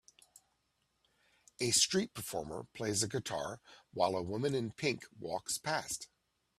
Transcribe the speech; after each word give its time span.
A 1.59 1.69
street 1.69 2.15
performer 2.15 2.63
plays 2.73 3.03
a 3.03 3.07
guitar 3.07 3.61
while 3.93 4.15
a 4.15 4.23
woman 4.23 4.55
in 4.55 4.71
pink 4.71 5.05
walks 5.19 5.59
past 5.59 6.07